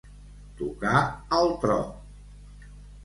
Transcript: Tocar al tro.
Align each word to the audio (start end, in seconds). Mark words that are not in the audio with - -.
Tocar 0.61 1.03
al 1.41 1.53
tro. 1.65 1.77